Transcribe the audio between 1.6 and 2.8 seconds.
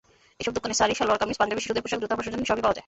শিশুদের পোশাক, জুতা, প্রসাধনী—সবই পাওয়া যায়।